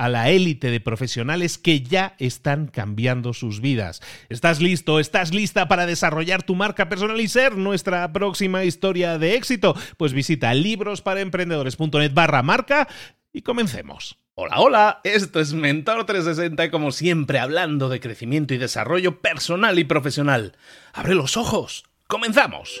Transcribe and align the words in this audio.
a 0.00 0.08
la 0.08 0.30
élite 0.30 0.70
de 0.70 0.80
profesionales 0.80 1.58
que 1.58 1.82
ya 1.82 2.14
están 2.18 2.68
cambiando 2.68 3.34
sus 3.34 3.60
vidas. 3.60 4.00
¿Estás 4.30 4.62
listo? 4.62 4.98
¿Estás 4.98 5.34
lista 5.34 5.68
para 5.68 5.84
desarrollar 5.84 6.42
tu 6.42 6.54
marca 6.54 6.88
personal 6.88 7.20
y 7.20 7.28
ser 7.28 7.58
nuestra 7.58 8.10
próxima 8.10 8.64
historia 8.64 9.18
de 9.18 9.34
éxito? 9.34 9.76
Pues 9.98 10.14
visita 10.14 10.54
librosparaemprendedores.net 10.54 12.14
barra 12.14 12.42
marca 12.42 12.88
y 13.30 13.42
comencemos. 13.42 14.16
Hola, 14.36 14.60
hola, 14.60 15.00
esto 15.04 15.38
es 15.38 15.52
Mentor 15.52 16.06
360 16.06 16.64
y 16.64 16.70
como 16.70 16.92
siempre 16.92 17.38
hablando 17.38 17.90
de 17.90 18.00
crecimiento 18.00 18.54
y 18.54 18.56
desarrollo 18.56 19.20
personal 19.20 19.78
y 19.78 19.84
profesional. 19.84 20.56
Abre 20.94 21.14
los 21.14 21.36
ojos, 21.36 21.84
comenzamos. 22.06 22.80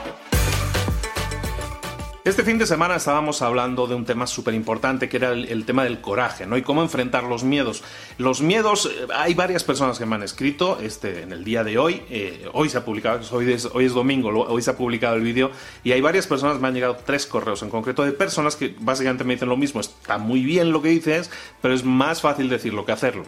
Este 2.23 2.43
fin 2.43 2.59
de 2.59 2.67
semana 2.67 2.97
estábamos 2.97 3.41
hablando 3.41 3.87
de 3.87 3.95
un 3.95 4.05
tema 4.05 4.27
súper 4.27 4.53
importante 4.53 5.09
que 5.09 5.17
era 5.17 5.31
el, 5.31 5.65
tema 5.65 5.85
del 5.85 6.01
coraje, 6.01 6.45
¿no? 6.45 6.55
Y 6.55 6.61
cómo 6.61 6.83
enfrentar 6.83 7.23
los 7.23 7.43
miedos. 7.43 7.83
Los 8.19 8.43
miedos, 8.43 8.85
eh, 8.85 9.07
hay 9.15 9.33
varias 9.33 9.63
personas 9.63 9.97
que 9.97 10.05
me 10.05 10.13
han 10.13 10.21
escrito 10.21 10.77
este, 10.79 11.23
en 11.23 11.31
el 11.31 11.43
día 11.43 11.63
de 11.63 11.79
hoy. 11.79 12.03
Eh, 12.11 12.47
hoy 12.53 12.69
se 12.69 12.77
ha 12.77 12.85
publicado, 12.85 13.21
hoy 13.35 13.51
es, 13.51 13.65
hoy 13.65 13.85
es 13.85 13.93
domingo, 13.93 14.29
hoy 14.29 14.61
se 14.61 14.69
ha 14.69 14.77
publicado 14.77 15.15
el 15.15 15.23
vídeo. 15.23 15.49
Y 15.83 15.93
hay 15.93 16.01
varias 16.01 16.27
personas, 16.27 16.59
me 16.59 16.67
han 16.67 16.75
llegado 16.75 16.95
tres 17.03 17.25
correos 17.25 17.63
en 17.63 17.71
concreto 17.71 18.03
de 18.03 18.11
personas 18.11 18.55
que 18.55 18.75
básicamente 18.79 19.23
me 19.23 19.33
dicen 19.33 19.49
lo 19.49 19.57
mismo. 19.57 19.81
Está 19.81 20.19
muy 20.19 20.43
bien 20.43 20.71
lo 20.71 20.83
que 20.83 20.89
dices, 20.89 21.31
pero 21.59 21.73
es 21.73 21.83
más 21.83 22.21
fácil 22.21 22.49
decirlo 22.49 22.85
que 22.85 22.91
hacerlo. 22.91 23.23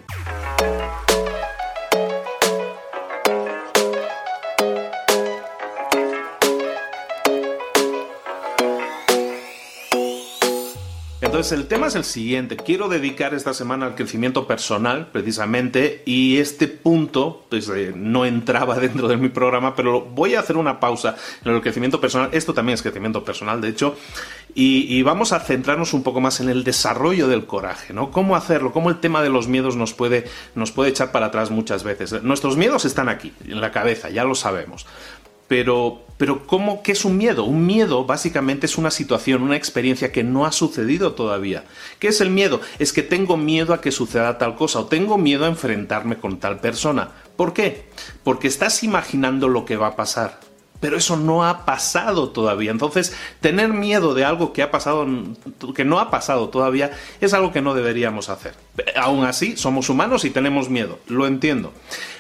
Entonces 11.34 11.58
el 11.58 11.66
tema 11.66 11.88
es 11.88 11.96
el 11.96 12.04
siguiente. 12.04 12.56
Quiero 12.56 12.90
dedicar 12.90 13.34
esta 13.34 13.56
semana 13.56 13.88
al 13.88 13.96
crecimiento 13.96 14.46
personal, 14.46 15.08
precisamente, 15.12 16.04
y 16.06 16.38
este 16.38 16.68
punto 16.68 17.46
pues, 17.50 17.68
eh, 17.70 17.92
no 17.96 18.28
entraba 18.28 18.76
dentro 18.80 19.08
de 19.08 19.18
mi 19.18 19.30
programa, 19.30 19.76
pero 19.76 20.02
voy 20.02 20.36
a 20.36 20.42
hacer 20.42 20.58
una 20.58 20.80
pausa 20.80 21.16
en 21.44 21.56
el 21.56 21.62
crecimiento 21.62 22.00
personal. 22.00 22.30
Esto 22.34 22.54
también 22.54 22.76
es 22.76 22.84
crecimiento 22.84 23.26
personal, 23.26 23.62
de 23.62 23.70
hecho, 23.70 23.96
y, 24.54 25.02
vamos 25.02 25.34
a 25.34 25.40
centrarnos 25.40 25.96
un 25.96 26.04
poco 26.04 26.22
más 26.22 26.40
en 26.40 26.50
el 26.50 26.64
desarrollo 26.64 27.28
del 27.28 27.48
coraje, 27.48 27.92
¿no? 27.94 28.12
Cómo 28.12 28.36
hacerlo, 28.36 28.72
cómo 28.72 28.92
el 28.92 29.00
tema 29.00 29.24
de 29.24 29.30
los 29.30 29.48
miedos 29.48 29.76
nos 29.76 29.96
puede, 29.96 30.26
nos 30.54 30.72
puede 30.72 30.92
echar 30.92 31.12
para 31.12 31.26
atrás 31.26 31.50
muchas 31.50 31.84
veces. 31.84 32.22
Nuestros 32.22 32.58
miedos 32.58 32.86
están 32.86 33.10
aquí, 33.10 33.34
en 33.44 33.60
la 33.60 33.72
cabeza, 33.72 34.12
ya 34.12 34.24
lo 34.24 34.36
sabemos. 34.36 34.86
Pero, 35.48 36.02
pero 36.18 36.48
¿cómo, 36.48 36.82
¿qué 36.84 36.94
es 36.94 37.06
un 37.06 37.18
miedo? 37.18 37.44
Un 37.44 37.66
miedo 37.66 38.06
básicamente 38.06 38.66
es 38.66 38.78
una 38.78 38.92
situación, 38.92 39.44
una 39.44 39.56
experiencia 39.56 40.12
que 40.12 40.24
no 40.24 40.46
ha 40.46 40.52
sucedido 40.52 41.14
todavía. 41.14 41.66
¿Qué 42.00 42.08
es 42.08 42.22
el 42.22 42.30
miedo? 42.30 42.62
Es 42.80 42.94
que 42.94 43.04
tengo 43.04 43.38
miedo 43.38 43.74
a 43.74 43.82
que 43.82 43.92
suceda 43.92 44.38
tal 44.38 44.56
cosa 44.56 44.80
o 44.80 44.86
tengo 44.86 45.18
miedo 45.18 45.46
a 45.46 45.50
enfrentarme 45.50 46.18
con 46.18 46.40
tal 46.40 46.60
persona. 46.60 47.12
¿Por 47.36 47.54
qué? 47.54 47.86
Porque 48.24 48.48
estás 48.48 48.84
imaginando 48.84 49.48
lo 49.48 49.66
que 49.66 49.78
va 49.78 49.88
a 49.88 49.96
pasar 49.96 50.40
pero 50.84 50.98
eso 50.98 51.16
no 51.16 51.46
ha 51.46 51.64
pasado 51.64 52.32
todavía. 52.32 52.70
Entonces, 52.70 53.16
tener 53.40 53.70
miedo 53.70 54.14
de 54.14 54.26
algo 54.26 54.52
que 54.52 54.62
ha 54.62 54.70
pasado, 54.70 55.08
que 55.74 55.86
no 55.86 55.98
ha 55.98 56.12
pasado 56.12 56.50
todavía, 56.50 56.92
es 57.22 57.34
algo 57.34 57.54
que 57.54 57.62
no 57.62 57.74
deberíamos 57.74 58.28
hacer. 58.28 58.54
Aún 58.98 59.24
así, 59.24 59.56
somos 59.56 59.88
humanos 59.88 60.26
y 60.26 60.30
tenemos 60.30 60.70
miedo, 60.70 61.00
lo 61.08 61.26
entiendo. 61.26 61.72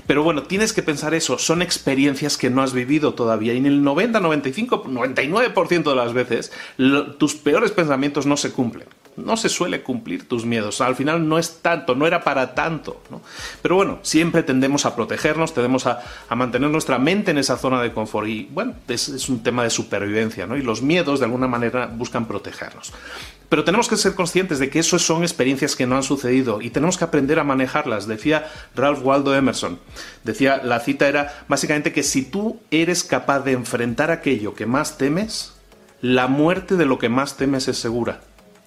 Pero 0.07 0.24
bueno, 0.24 0.44
tienes 0.44 0.71
que 0.71 0.81
pensar 0.81 1.13
eso, 1.13 1.38
son 1.38 1.62
experiencias 1.62 2.38
que 2.38 2.50
no 2.50 2.63
has 2.63 2.71
vivido 2.71 3.15
todavía 3.15 3.54
y 3.54 3.57
en 3.57 3.65
el 3.65 3.83
90, 3.83 4.21
95, 4.21 4.86
99% 4.86 5.83
de 5.83 5.95
las 5.95 6.13
veces 6.13 6.54
tus 7.18 7.36
peores 7.36 7.71
pensamientos 7.71 8.25
no 8.25 8.38
se 8.38 8.54
cumplen 8.54 8.88
no 9.15 9.38
se 9.38 9.50
suele 9.50 9.83
cumplir 9.83 10.27
tus 10.27 10.45
miedos. 10.45 10.81
Al 10.81 10.95
final 10.95 11.27
no 11.27 11.38
es 11.38 11.62
tanto, 11.62 11.95
no 11.95 12.07
era 12.07 12.24
para 12.24 12.56
tanto. 12.56 13.01
Pero 13.62 13.75
bueno, 13.75 14.00
siempre 14.01 14.44
tendemos 14.44 14.86
a 14.86 14.95
protegernos, 14.95 15.54
tendemos 15.54 15.86
a, 15.88 16.01
mantener 16.36 16.69
nuestra 16.69 16.98
mente 16.98 17.31
en 17.31 17.38
esa 17.38 17.57
zona 17.57 17.81
de 17.81 17.92
confort. 17.92 18.27
Y 18.27 18.48
bueno, 18.51 18.75
es, 18.88 19.30
un 19.30 19.44
tema 19.44 19.63
de 19.63 19.69
supervivencia, 19.69 20.45
¿no? 20.48 20.57
Y 20.57 20.62
los 20.62 20.81
miedos 20.81 21.19
de 21.19 21.25
alguna 21.25 21.48
manera 21.48 21.88
buscan 21.88 22.25
protegernos. 22.25 22.92
Pero 23.50 23.63
tenemos 23.63 23.88
que 23.88 23.98
ser 23.98 24.15
conscientes 24.15 24.57
de 24.57 24.69
que 24.69 24.80
eso 24.80 24.98
son 24.98 25.21
experiencias 25.21 25.75
que 25.75 25.86
no 25.86 25.95
han 25.95 26.04
sucedido 26.04 26.60
y 26.60 26.71
tenemos 26.71 26.98
que 26.98 27.04
aprender 27.04 27.39
a 27.39 27.44
manejarlas. 27.44 28.07
Decía 28.07 28.50
Ralph 28.75 29.04
Waldo 29.04 29.36
Emerson. 29.36 29.80
Decía, 30.24 30.60
la 30.63 30.80
cita 30.80 31.07
era 31.07 31.44
básicamente 31.48 31.94
que 31.94 32.01
si 32.01 32.24
tú 32.24 32.60
eres 32.71 33.04
capaz 33.04 33.42
de 33.42 33.51
enfrentar 33.51 34.10
aquello 34.10 34.56
que 34.56 34.65
más 34.65 34.98
temes, 34.98 35.54
la 36.01 36.27
muerte 36.27 36.75
de 36.75 36.86
lo 36.86 36.98
que 36.98 37.10
más 37.10 37.38
temes 37.38 37.68
es 37.68 37.77
segura. 37.77 38.21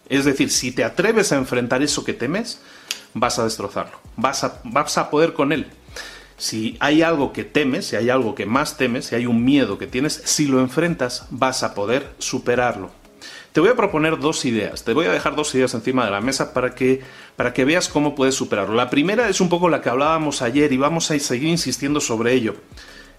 Es 0.08 0.24
decir, 0.24 0.50
si 0.50 0.72
te 0.72 0.84
atreves 0.84 1.32
a 1.32 1.36
enfrentar 1.36 1.82
eso 1.82 2.04
que 2.04 2.12
temes, 2.12 2.60
vas 3.14 3.38
a 3.38 3.44
destrozarlo, 3.44 3.98
vas 4.16 4.44
a, 4.44 4.60
vas 4.64 4.98
a 4.98 5.10
poder 5.10 5.32
con 5.32 5.52
él. 5.52 5.66
Si 6.38 6.76
hay 6.80 7.02
algo 7.02 7.32
que 7.32 7.44
temes, 7.44 7.86
si 7.86 7.96
hay 7.96 8.10
algo 8.10 8.34
que 8.34 8.44
más 8.44 8.76
temes, 8.76 9.06
si 9.06 9.14
hay 9.14 9.26
un 9.26 9.44
miedo 9.44 9.78
que 9.78 9.86
tienes, 9.86 10.20
si 10.24 10.46
lo 10.46 10.60
enfrentas, 10.60 11.26
vas 11.30 11.62
a 11.62 11.74
poder 11.74 12.12
superarlo. 12.18 12.90
Te 13.52 13.60
voy 13.60 13.70
a 13.70 13.74
proponer 13.74 14.18
dos 14.18 14.44
ideas, 14.44 14.84
te 14.84 14.92
voy 14.92 15.06
a 15.06 15.12
dejar 15.12 15.34
dos 15.34 15.54
ideas 15.54 15.72
encima 15.72 16.04
de 16.04 16.10
la 16.10 16.20
mesa 16.20 16.52
para 16.52 16.74
que, 16.74 17.00
para 17.36 17.54
que 17.54 17.64
veas 17.64 17.88
cómo 17.88 18.14
puedes 18.14 18.34
superarlo. 18.34 18.74
La 18.74 18.90
primera 18.90 19.30
es 19.30 19.40
un 19.40 19.48
poco 19.48 19.70
la 19.70 19.80
que 19.80 19.88
hablábamos 19.88 20.42
ayer 20.42 20.70
y 20.74 20.76
vamos 20.76 21.10
a 21.10 21.18
seguir 21.18 21.48
insistiendo 21.48 22.00
sobre 22.00 22.34
ello. 22.34 22.56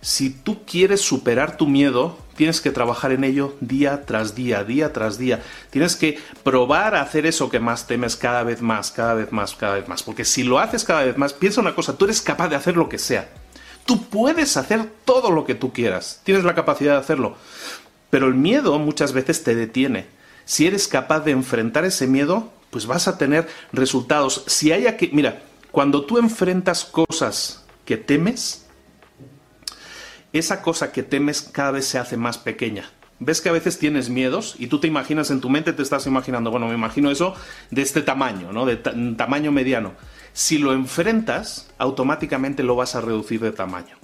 Si 0.01 0.29
tú 0.29 0.63
quieres 0.65 1.01
superar 1.01 1.57
tu 1.57 1.67
miedo, 1.67 2.17
tienes 2.35 2.61
que 2.61 2.71
trabajar 2.71 3.11
en 3.11 3.23
ello 3.23 3.55
día 3.59 4.05
tras 4.05 4.35
día, 4.35 4.63
día 4.63 4.93
tras 4.93 5.17
día. 5.17 5.41
Tienes 5.71 5.95
que 5.95 6.19
probar 6.43 6.95
a 6.95 7.01
hacer 7.01 7.25
eso 7.25 7.49
que 7.49 7.59
más 7.59 7.87
temes 7.87 8.15
cada 8.15 8.43
vez 8.43 8.61
más, 8.61 8.91
cada 8.91 9.15
vez 9.15 9.31
más, 9.31 9.55
cada 9.55 9.75
vez 9.75 9.87
más. 9.87 10.03
Porque 10.03 10.23
si 10.23 10.43
lo 10.43 10.59
haces 10.59 10.83
cada 10.83 11.03
vez 11.03 11.17
más, 11.17 11.33
piensa 11.33 11.61
una 11.61 11.75
cosa, 11.75 11.97
tú 11.97 12.05
eres 12.05 12.21
capaz 12.21 12.47
de 12.49 12.55
hacer 12.55 12.77
lo 12.77 12.89
que 12.89 12.99
sea. 12.99 13.29
Tú 13.85 14.03
puedes 14.03 14.55
hacer 14.57 14.85
todo 15.05 15.31
lo 15.31 15.45
que 15.45 15.55
tú 15.55 15.73
quieras. 15.73 16.21
Tienes 16.23 16.43
la 16.43 16.55
capacidad 16.55 16.93
de 16.93 16.99
hacerlo. 16.99 17.35
Pero 18.09 18.27
el 18.27 18.35
miedo 18.35 18.77
muchas 18.79 19.13
veces 19.13 19.43
te 19.43 19.55
detiene. 19.55 20.07
Si 20.45 20.67
eres 20.67 20.87
capaz 20.87 21.21
de 21.21 21.31
enfrentar 21.31 21.85
ese 21.85 22.07
miedo, 22.07 22.51
pues 22.69 22.85
vas 22.85 23.07
a 23.07 23.17
tener 23.17 23.47
resultados. 23.73 24.43
Si 24.47 24.71
hay 24.71 24.85
que, 24.97 25.09
mira, 25.11 25.41
cuando 25.71 26.05
tú 26.05 26.17
enfrentas 26.17 26.85
cosas 26.85 27.63
que 27.85 27.97
temes, 27.97 28.66
esa 30.33 30.61
cosa 30.61 30.91
que 30.91 31.03
temes 31.03 31.41
cada 31.41 31.71
vez 31.71 31.85
se 31.85 31.99
hace 31.99 32.17
más 32.17 32.37
pequeña. 32.37 32.89
Ves 33.19 33.41
que 33.41 33.49
a 33.49 33.51
veces 33.51 33.79
tienes 33.79 34.09
miedos 34.09 34.55
y 34.59 34.67
tú 34.67 34.79
te 34.79 34.87
imaginas 34.87 35.31
en 35.31 35.41
tu 35.41 35.49
mente, 35.49 35.73
te 35.73 35.81
estás 35.81 36.05
imaginando, 36.05 36.51
bueno, 36.51 36.67
me 36.67 36.75
imagino 36.75 37.09
eso 37.09 37.33
de 37.71 37.81
este 37.81 38.03
tamaño, 38.03 38.53
¿no? 38.53 38.65
De 38.65 38.77
tamaño 38.77 39.51
mediano. 39.51 39.93
Si 40.33 40.59
lo 40.59 40.71
enfrentas, 40.71 41.67
automáticamente 41.79 42.61
lo 42.61 42.75
vas 42.75 42.95
a 42.95 43.01
reducir 43.01 43.39
de 43.39 43.51
tamaño. 43.51 43.96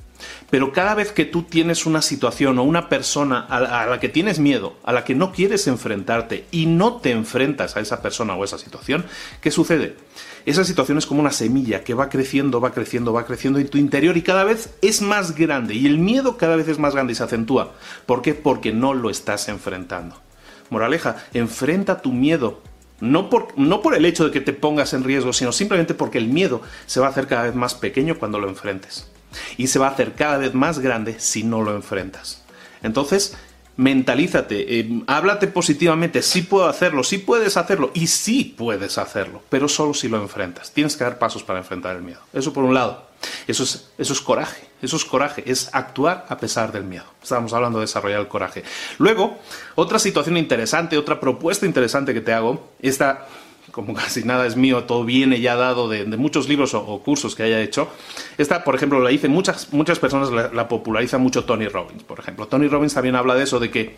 Pero 0.50 0.72
cada 0.72 0.96
vez 0.96 1.12
que 1.12 1.26
tú 1.26 1.44
tienes 1.44 1.86
una 1.86 2.02
situación 2.02 2.60
o 2.60 2.64
una 2.64 2.90
persona 2.90 3.40
a 3.42 3.88
la, 3.88 4.00
que 4.00 4.10
tienes 4.10 4.40
miedo, 4.40 4.76
a 4.84 4.94
la 4.94 5.04
que 5.04 5.16
no 5.16 5.32
quieres 5.32 5.68
enfrentarte 5.68 6.46
y 6.52 6.66
no 6.66 6.98
te 6.98 7.12
enfrentas 7.12 7.76
a 7.76 7.80
esa 7.80 8.02
persona 8.02 8.36
o 8.36 8.44
esa 8.44 8.58
situación, 8.58 9.06
¿qué 9.42 9.52
sucede? 9.52 9.98
Esa 10.46 10.64
situación 10.64 10.98
es 10.98 11.06
como 11.06 11.22
una 11.22 11.32
semilla 11.32 11.84
que 11.84 11.94
va 11.94 12.10
creciendo, 12.10 12.60
va 12.60 12.72
creciendo, 12.72 13.14
va 13.14 13.26
creciendo 13.26 13.60
en 13.60 13.70
tu 13.70 13.78
interior 13.78 14.18
y 14.18 14.22
cada 14.22 14.44
vez 14.44 14.76
es 14.82 15.02
más 15.02 15.36
grande 15.36 15.74
y 15.74 15.88
el 15.88 15.98
miedo 15.98 16.38
cada 16.38 16.56
vez 16.56 16.68
es 16.68 16.80
más 16.80 16.94
grande 16.94 17.14
y 17.14 17.16
se 17.16 17.24
acentúa. 17.24 17.74
¿Por 18.06 18.22
qué? 18.22 18.34
Porque 18.34 18.74
no 18.74 18.94
lo 18.94 19.10
estás 19.10 19.48
enfrentando. 19.48 20.22
Moraleja, 20.70 21.18
enfrenta 21.34 22.02
tu 22.02 22.12
miedo. 22.12 22.62
No 23.00 23.30
por, 23.30 23.58
no 23.58 23.82
por 23.82 23.96
el 23.96 24.06
hecho 24.06 24.26
de 24.26 24.32
que 24.32 24.40
te 24.40 24.54
pongas 24.54 24.94
en 24.94 25.04
riesgo, 25.04 25.34
sino 25.34 25.52
simplemente 25.52 25.94
porque 25.94 26.18
el 26.20 26.28
miedo 26.28 26.62
se 26.86 27.00
va 27.00 27.08
a 27.08 27.10
hacer 27.10 27.28
cada 27.28 27.44
vez 27.44 27.56
más 27.56 27.76
pequeño 27.76 28.18
cuando 28.18 28.40
lo 28.40 28.48
enfrentes. 28.48 29.13
Y 29.58 29.68
se 29.68 29.80
va 29.80 29.88
a 29.88 29.92
hacer 29.92 30.14
cada 30.14 30.38
vez 30.38 30.54
más 30.54 30.80
grande 30.80 31.20
si 31.20 31.44
no 31.44 31.62
lo 31.62 31.76
enfrentas. 31.76 32.42
Entonces, 32.82 33.36
mentalízate, 33.76 34.80
eh, 34.80 35.02
háblate 35.08 35.48
positivamente, 35.48 36.22
sí 36.22 36.44
puedo 36.44 36.68
hacerlo, 36.68 37.04
sí 37.04 37.18
puedes 37.18 37.58
hacerlo 37.58 37.92
y 37.94 38.08
sí 38.08 38.56
puedes 38.58 38.98
hacerlo, 38.98 39.42
pero 39.50 39.68
solo 39.68 39.94
si 39.94 40.10
lo 40.10 40.22
enfrentas. 40.22 40.72
Tienes 40.72 40.96
que 40.96 41.04
dar 41.04 41.18
pasos 41.18 41.44
para 41.44 41.60
enfrentar 41.60 41.96
el 41.96 42.04
miedo. 42.04 42.20
Eso 42.34 42.54
por 42.54 42.64
un 42.64 42.74
lado. 42.74 43.14
Eso 43.48 43.64
es, 43.64 43.90
eso 43.98 44.12
es 44.12 44.20
coraje, 44.20 44.68
eso 44.82 44.98
es 44.98 45.06
coraje, 45.06 45.44
es 45.46 45.70
actuar 45.72 46.26
a 46.28 46.38
pesar 46.38 46.74
del 46.74 46.84
miedo. 46.84 47.06
Estábamos 47.22 47.54
hablando 47.54 47.80
de 47.80 47.86
desarrollar 47.86 48.20
el 48.20 48.28
coraje. 48.28 48.64
Luego, 48.98 49.40
otra 49.76 49.98
situación 49.98 50.36
interesante, 50.36 50.98
otra 50.98 51.22
propuesta 51.22 51.66
interesante 51.66 52.14
que 52.14 52.20
te 52.20 52.34
hago, 52.34 52.72
esta 52.82 53.26
como 53.74 53.96
casi 53.96 54.24
nada 54.24 54.46
es 54.46 54.56
mío, 54.56 54.84
todo 54.84 55.04
viene 55.04 55.42
ya 55.42 55.56
dado 55.56 55.90
de, 55.90 56.06
muchos 56.06 56.48
libros 56.48 56.76
o, 56.76 57.02
cursos 57.04 57.36
que 57.36 57.42
haya 57.42 57.60
hecho. 57.60 57.90
Esta, 58.38 58.64
por 58.64 58.76
ejemplo, 58.76 59.00
la 59.00 59.12
hice, 59.12 59.28
muchas, 59.28 59.74
muchas 59.74 59.98
personas 59.98 60.30
la, 60.32 60.54
la 60.54 60.68
populariza 60.68 61.18
mucho 61.18 61.44
Tony 61.44 61.68
Robbins, 61.68 62.04
por 62.04 62.20
ejemplo. 62.20 62.48
Tony 62.48 62.68
Robbins 62.68 62.94
también 62.94 63.16
habla 63.16 63.34
de 63.34 63.44
eso, 63.44 63.60
de 63.60 63.72
que 63.72 63.98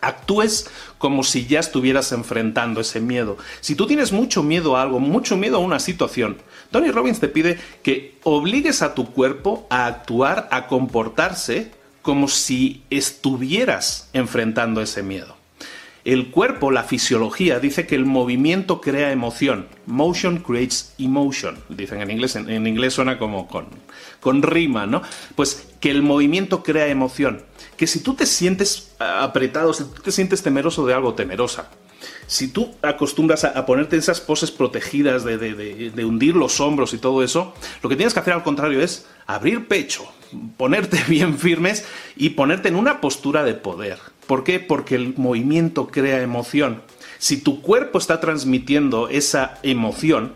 actúes 0.00 0.68
como 0.98 1.22
si 1.22 1.46
ya 1.46 1.60
estuvieras 1.60 2.10
enfrentando 2.10 2.80
ese 2.80 3.00
miedo. 3.00 3.38
Si 3.60 3.76
tú 3.76 3.86
tienes 3.86 4.10
mucho 4.10 4.42
miedo 4.42 4.76
a 4.76 4.82
algo, 4.82 4.98
mucho 4.98 5.36
miedo 5.36 5.58
a 5.58 5.60
una 5.60 5.78
situación, 5.78 6.38
Tony 6.72 6.90
Robbins 6.90 7.20
te 7.20 7.28
pide 7.28 7.60
que 7.84 8.18
obligues 8.24 8.82
a 8.82 8.94
tu 8.94 9.12
cuerpo 9.12 9.68
a 9.70 9.86
actuar, 9.86 10.48
a 10.50 10.66
comportarse 10.66 11.70
como 12.02 12.26
si 12.26 12.82
estuvieras 12.90 14.10
enfrentando 14.14 14.80
ese 14.80 15.04
miedo. 15.04 15.39
El 16.04 16.30
cuerpo, 16.30 16.70
la 16.70 16.84
fisiología, 16.84 17.60
dice 17.60 17.86
que 17.86 17.94
el 17.94 18.06
movimiento 18.06 18.80
crea 18.80 19.12
emoción. 19.12 19.66
Motion 19.86 20.38
creates 20.38 20.94
emotion, 20.98 21.58
dicen 21.68 22.00
en 22.00 22.10
inglés. 22.10 22.36
En, 22.36 22.66
inglés 22.66 22.94
suena 22.94 23.18
como 23.18 23.46
con, 23.48 23.66
con 24.20 24.42
rima, 24.42 24.86
¿no? 24.86 25.02
Pues 25.34 25.68
que 25.78 25.90
el 25.90 26.02
movimiento 26.02 26.62
crea 26.62 26.86
emoción. 26.86 27.42
Que 27.76 27.86
si 27.86 28.00
tú 28.00 28.14
te 28.14 28.24
sientes 28.24 28.92
apretado, 28.98 29.74
si 29.74 29.84
tú 29.84 30.02
te 30.02 30.12
sientes 30.12 30.42
temeroso 30.42 30.86
de 30.86 30.94
algo, 30.94 31.14
temerosa, 31.14 31.70
si 32.26 32.48
tú 32.48 32.74
acostumbras 32.82 33.44
a, 33.44 33.66
ponerte 33.66 33.96
esas 33.96 34.20
poses 34.20 34.50
protegidas 34.50 35.24
de, 35.24 35.36
de, 35.36 36.04
hundir 36.04 36.36
los 36.36 36.60
hombros 36.60 36.94
y 36.94 36.98
todo 36.98 37.22
eso, 37.22 37.54
lo 37.82 37.88
que 37.88 37.96
tienes 37.96 38.14
que 38.14 38.20
hacer 38.20 38.32
al 38.32 38.42
contrario 38.42 38.80
es 38.80 39.06
abrir 39.26 39.68
pecho, 39.68 40.10
ponerte 40.56 40.98
bien 41.08 41.38
firmes 41.38 41.84
y 42.16 42.30
ponerte 42.30 42.68
en 42.68 42.76
una 42.76 43.00
postura 43.00 43.44
de 43.44 43.54
poder. 43.54 43.98
¿Por 44.30 44.44
qué? 44.44 44.60
Porque 44.60 44.94
el 44.94 45.14
movimiento 45.16 45.88
crea 45.88 46.22
emoción. 46.22 46.82
Si 47.18 47.38
tu 47.38 47.60
cuerpo 47.62 47.98
está 47.98 48.20
transmitiendo 48.20 49.08
esa 49.08 49.58
emoción, 49.64 50.34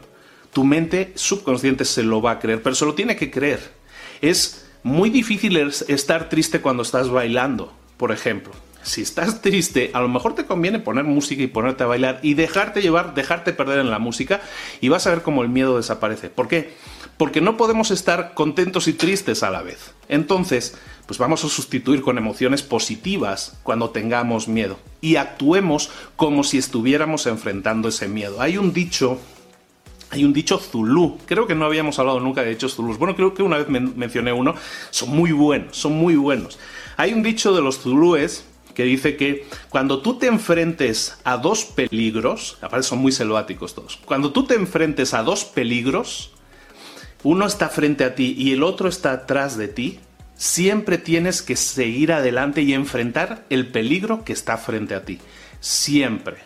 tu 0.52 0.64
mente 0.64 1.12
subconsciente 1.14 1.84
se 1.84 2.02
lo 2.02 2.20
va 2.20 2.32
a 2.32 2.38
creer, 2.40 2.60
pero 2.60 2.74
se 2.74 2.86
lo 2.86 2.94
tiene 2.94 3.14
que 3.14 3.30
creer. 3.30 3.60
Es 4.20 4.66
muy 4.82 5.10
difícil 5.10 5.56
estar 5.86 6.28
triste 6.28 6.60
cuando 6.60 6.82
estás 6.82 7.08
bailando, 7.08 7.72
por 7.96 8.10
ejemplo. 8.10 8.50
Si 8.82 9.00
estás 9.00 9.40
triste, 9.42 9.92
a 9.94 10.00
lo 10.00 10.08
mejor 10.08 10.34
te 10.34 10.44
conviene 10.44 10.80
poner 10.80 11.04
música 11.04 11.44
y 11.44 11.46
ponerte 11.46 11.84
a 11.84 11.86
bailar 11.86 12.18
y 12.20 12.34
dejarte 12.34 12.82
llevar, 12.82 13.14
dejarte 13.14 13.52
perder 13.52 13.78
en 13.78 13.92
la 13.92 14.00
música 14.00 14.40
y 14.80 14.88
vas 14.88 15.06
a 15.06 15.10
ver 15.10 15.22
cómo 15.22 15.44
el 15.44 15.50
miedo 15.50 15.76
desaparece. 15.76 16.30
¿Por 16.30 16.48
qué? 16.48 16.74
Porque 17.16 17.40
no 17.40 17.56
podemos 17.56 17.92
estar 17.92 18.34
contentos 18.34 18.88
y 18.88 18.92
tristes 18.92 19.44
a 19.44 19.50
la 19.50 19.62
vez. 19.62 19.94
Entonces, 20.08 20.76
pues 21.06 21.18
vamos 21.18 21.44
a 21.44 21.49
sustituir 21.49 22.02
con 22.02 22.18
emociones 22.18 22.62
positivas 22.62 23.58
cuando 23.62 23.90
tengamos 23.90 24.49
miedo 24.49 24.78
y 25.00 25.16
actuemos 25.16 25.90
como 26.16 26.44
si 26.44 26.58
estuviéramos 26.58 27.26
enfrentando 27.26 27.88
ese 27.88 28.08
miedo. 28.08 28.40
Hay 28.40 28.56
un 28.56 28.73
dicho 28.73 29.18
hay 30.11 30.25
un 30.25 30.32
dicho 30.32 30.58
Zulu. 30.58 31.18
Creo 31.26 31.46
que 31.49 31.56
no 31.56 31.64
habíamos 31.64 31.99
hablado 31.99 32.20
nunca 32.20 32.42
de 32.42 32.50
dichos 32.50 32.76
Zulus. 32.76 32.99
Bueno, 32.99 33.16
creo 33.16 33.34
que 33.34 33.42
una 33.42 33.58
vez 33.58 33.68
mencioné 33.68 34.32
uno. 34.32 34.54
Son 34.90 35.08
muy 35.11 35.32
buenos, 35.32 35.76
son 35.76 35.94
muy 35.94 36.14
buenos. 36.14 36.58
Hay 36.96 37.12
un 37.12 37.25
dicho 37.25 37.52
de 37.52 37.61
los 37.61 37.80
Zulúes 37.80 38.44
que 38.75 38.84
dice 38.84 39.16
que 39.16 39.46
cuando 39.70 40.02
tú 40.02 40.18
te 40.18 40.26
enfrentes 40.26 41.18
a 41.25 41.37
dos 41.37 41.64
peligros, 41.64 42.58
aparte 42.61 42.87
son 42.87 42.99
muy 42.99 43.12
selváticos 43.12 43.75
todos, 43.75 43.99
cuando 44.04 44.32
tú 44.32 44.44
te 44.44 44.54
enfrentes 44.54 45.14
a 45.14 45.23
dos 45.23 45.44
peligros, 45.44 46.32
uno 47.23 47.46
está 47.46 47.68
frente 47.68 48.04
a 48.04 48.14
ti 48.14 48.34
y 48.37 48.52
el 48.52 48.62
otro 48.62 48.88
está 48.88 49.12
atrás 49.12 49.56
de 49.56 49.68
ti, 49.68 50.00
Siempre 50.37 50.99
tienes 50.99 51.43
que 51.43 51.57
seguir 51.57 52.12
adelante 52.12 52.62
y 52.62 52.75
enfrentar 52.75 53.45
el 53.50 53.69
peligro 53.69 54.25
que 54.25 54.33
está 54.33 54.57
frente 54.57 54.95
a 54.95 55.05
ti. 55.05 55.21
Siempre. 55.61 56.38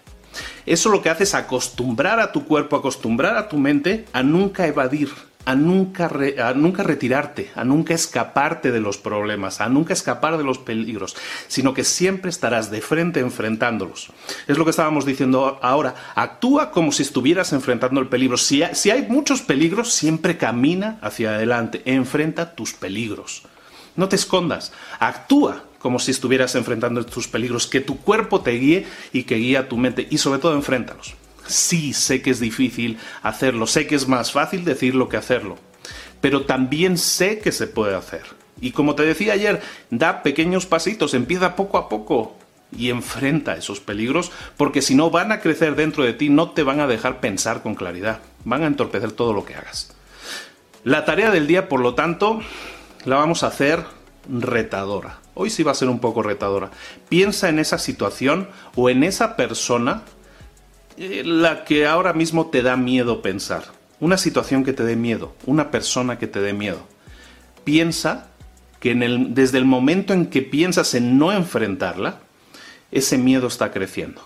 Eso 0.66 0.90
lo 0.90 1.02
que 1.02 1.10
hace 1.10 1.24
es 1.24 1.34
acostumbrar 1.34 2.20
a 2.20 2.32
tu 2.32 2.44
cuerpo, 2.44 2.76
acostumbrar 2.76 3.36
a 3.36 3.48
tu 3.48 3.56
mente 3.56 4.04
a 4.12 4.22
nunca 4.22 4.66
evadir, 4.66 5.08
a 5.46 5.54
nunca, 5.54 6.10
a 6.44 6.52
nunca 6.52 6.82
retirarte, 6.82 7.50
a 7.54 7.64
nunca 7.64 7.94
escaparte 7.94 8.70
de 8.70 8.80
los 8.80 8.98
problemas, 8.98 9.62
a 9.62 9.70
nunca 9.70 9.94
escapar 9.94 10.36
de 10.36 10.44
los 10.44 10.58
peligros, 10.58 11.16
sino 11.46 11.72
que 11.72 11.84
siempre 11.84 12.28
estarás 12.28 12.70
de 12.70 12.82
frente 12.82 13.20
enfrentándolos. 13.20 14.12
Es 14.46 14.58
lo 14.58 14.64
que 14.64 14.70
estábamos 14.70 15.06
diciendo 15.06 15.58
ahora. 15.62 15.94
Actúa 16.14 16.70
como 16.70 16.92
si 16.92 17.02
estuvieras 17.02 17.54
enfrentando 17.54 17.98
el 17.98 18.08
peligro. 18.08 18.36
Si, 18.36 18.62
si 18.72 18.90
hay 18.90 19.06
muchos 19.08 19.40
peligros, 19.40 19.94
siempre 19.94 20.36
camina 20.36 20.98
hacia 21.00 21.30
adelante, 21.30 21.80
enfrenta 21.86 22.54
tus 22.54 22.74
peligros. 22.74 23.44
No 23.98 24.08
te 24.08 24.14
escondas, 24.14 24.70
actúa 25.00 25.64
como 25.80 25.98
si 25.98 26.12
estuvieras 26.12 26.54
enfrentando 26.54 27.04
tus 27.04 27.26
peligros, 27.26 27.66
que 27.66 27.80
tu 27.80 27.98
cuerpo 27.98 28.42
te 28.42 28.52
guíe 28.52 28.86
y 29.12 29.24
que 29.24 29.34
guíe 29.34 29.60
tu 29.64 29.76
mente 29.76 30.06
y 30.08 30.18
sobre 30.18 30.38
todo 30.38 30.54
enfréntalos. 30.54 31.16
Sí, 31.48 31.92
sé 31.92 32.22
que 32.22 32.30
es 32.30 32.38
difícil 32.38 32.96
hacerlo, 33.22 33.66
sé 33.66 33.88
que 33.88 33.96
es 33.96 34.06
más 34.06 34.30
fácil 34.30 34.64
decirlo 34.64 35.08
que 35.08 35.16
hacerlo, 35.16 35.58
pero 36.20 36.42
también 36.42 36.96
sé 36.96 37.40
que 37.40 37.50
se 37.50 37.66
puede 37.66 37.96
hacer. 37.96 38.22
Y 38.60 38.70
como 38.70 38.94
te 38.94 39.02
decía 39.02 39.32
ayer, 39.32 39.60
da 39.90 40.22
pequeños 40.22 40.64
pasitos, 40.66 41.12
empieza 41.12 41.56
poco 41.56 41.76
a 41.76 41.88
poco 41.88 42.36
y 42.70 42.90
enfrenta 42.90 43.56
esos 43.56 43.80
peligros, 43.80 44.30
porque 44.56 44.80
si 44.80 44.94
no 44.94 45.10
van 45.10 45.32
a 45.32 45.40
crecer 45.40 45.74
dentro 45.74 46.04
de 46.04 46.12
ti, 46.12 46.28
no 46.28 46.50
te 46.50 46.62
van 46.62 46.78
a 46.78 46.86
dejar 46.86 47.18
pensar 47.18 47.64
con 47.64 47.74
claridad, 47.74 48.20
van 48.44 48.62
a 48.62 48.68
entorpecer 48.68 49.10
todo 49.10 49.32
lo 49.32 49.44
que 49.44 49.56
hagas. 49.56 49.92
La 50.84 51.04
tarea 51.04 51.32
del 51.32 51.48
día, 51.48 51.68
por 51.68 51.80
lo 51.80 51.94
tanto, 51.94 52.40
la 53.08 53.16
vamos 53.16 53.42
a 53.42 53.46
hacer 53.46 53.84
retadora. 54.28 55.18
Hoy 55.34 55.48
sí 55.48 55.62
va 55.62 55.72
a 55.72 55.74
ser 55.74 55.88
un 55.88 55.98
poco 55.98 56.22
retadora. 56.22 56.70
Piensa 57.08 57.48
en 57.48 57.58
esa 57.58 57.78
situación 57.78 58.48
o 58.74 58.90
en 58.90 59.02
esa 59.02 59.34
persona 59.34 60.02
eh, 60.98 61.22
la 61.24 61.64
que 61.64 61.86
ahora 61.86 62.12
mismo 62.12 62.48
te 62.48 62.62
da 62.62 62.76
miedo 62.76 63.22
pensar. 63.22 63.64
Una 63.98 64.18
situación 64.18 64.62
que 64.62 64.74
te 64.74 64.84
dé 64.84 64.94
miedo, 64.94 65.34
una 65.46 65.70
persona 65.70 66.18
que 66.18 66.26
te 66.26 66.40
dé 66.40 66.52
miedo. 66.52 66.80
Piensa 67.64 68.28
que 68.78 68.94
desde 68.94 69.58
el 69.58 69.64
momento 69.64 70.12
en 70.12 70.26
que 70.26 70.42
piensas 70.42 70.94
en 70.94 71.18
no 71.18 71.32
enfrentarla, 71.32 72.20
ese 72.92 73.16
miedo 73.16 73.48
está 73.48 73.72
creciendo. 73.72 74.22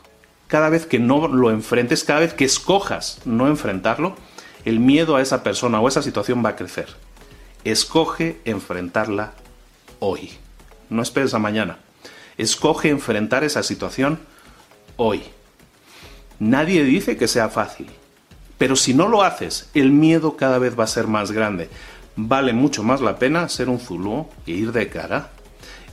Cada 0.48 0.68
vez 0.68 0.86
que 0.86 0.98
no 0.98 1.28
lo 1.28 1.50
enfrentes, 1.50 2.04
cada 2.04 2.20
vez 2.20 2.34
que 2.34 2.44
escojas 2.44 3.20
no 3.24 3.46
enfrentarlo, 3.46 4.16
el 4.64 4.80
miedo 4.80 5.16
a 5.16 5.22
esa 5.22 5.42
persona 5.42 5.80
o 5.80 5.88
esa 5.88 6.02
situación 6.02 6.44
va 6.44 6.50
a 6.50 6.56
crecer. 6.56 6.88
Escoge 7.64 8.40
enfrentarla 8.44 9.32
hoy. 10.00 10.30
No 10.90 11.02
esperes 11.02 11.34
a 11.34 11.38
mañana. 11.38 11.78
Escoge 12.36 12.88
enfrentar 12.88 13.44
esa 13.44 13.62
situación 13.62 14.18
hoy. 14.96 15.22
Nadie 16.38 16.82
dice 16.82 17.16
que 17.16 17.28
sea 17.28 17.48
fácil, 17.48 17.86
pero 18.58 18.74
si 18.74 18.94
no 18.94 19.08
lo 19.08 19.22
haces, 19.22 19.70
el 19.74 19.92
miedo 19.92 20.36
cada 20.36 20.58
vez 20.58 20.78
va 20.78 20.84
a 20.84 20.88
ser 20.88 21.06
más 21.06 21.30
grande. 21.30 21.68
Vale 22.16 22.52
mucho 22.52 22.82
más 22.82 23.00
la 23.00 23.18
pena 23.18 23.48
ser 23.48 23.68
un 23.68 23.78
zulú 23.78 24.26
e 24.46 24.52
ir 24.52 24.72
de 24.72 24.88
cara 24.88 25.30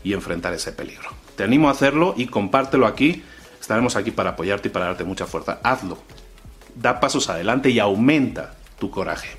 y 0.04 0.14
enfrentar 0.14 0.54
ese 0.54 0.72
peligro. 0.72 1.10
Te 1.36 1.44
animo 1.44 1.70
a 1.70 1.72
hacerlo 1.72 2.14
y 2.18 2.26
compártelo 2.26 2.88
aquí. 2.88 3.24
Estaremos 3.62 3.96
aquí 3.96 4.12
para 4.12 4.32
apoyarte 4.32 4.70
y 4.70 4.72
para 4.72 4.86
darte 4.86 5.04
mucha 5.04 5.26
fuerza. 5.26 5.60
Hazlo. 5.64 5.98
Da 6.76 7.00
pasos 7.00 7.30
adelante 7.30 7.70
y 7.70 7.80
aumenta 7.80 8.56
tu 8.80 8.90
coraje. 8.90 9.39